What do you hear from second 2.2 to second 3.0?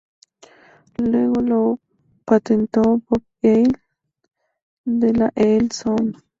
patentó